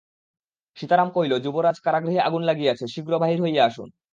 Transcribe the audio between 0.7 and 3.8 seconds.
সীতারাম কহিল, যুবরাজ, কারাগৃহে আগুন লাগিয়াছে, শীঘ্র বাহির হইয়া